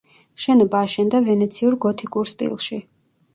შენობა 0.45 0.79
აშენდა 0.85 1.21
ვენეციურ 1.27 1.77
გოთიკურ 1.87 2.33
სტილში. 2.33 2.81